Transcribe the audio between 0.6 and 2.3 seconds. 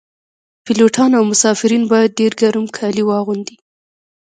پیلوټان او مسافرین باید